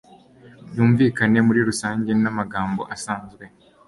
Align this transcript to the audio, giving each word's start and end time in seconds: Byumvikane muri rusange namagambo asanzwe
Byumvikane 0.69 1.39
muri 1.47 1.59
rusange 1.69 2.11
namagambo 2.21 2.81
asanzwe 2.95 3.43